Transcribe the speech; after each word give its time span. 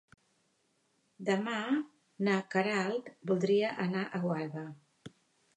Demà 1.27 1.57
na 2.29 2.39
Queralt 2.55 3.13
voldria 3.33 3.73
anar 3.87 4.03
a 4.07 4.23
Gualba. 4.25 4.69